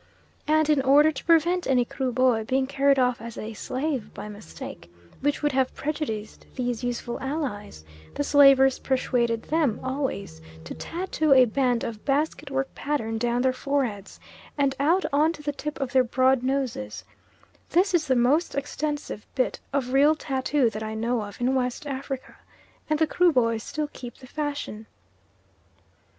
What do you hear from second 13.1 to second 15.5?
down their foreheads and out on to